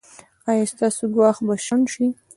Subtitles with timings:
[0.49, 2.07] ایا ستاسو ګواښ به شنډ شي؟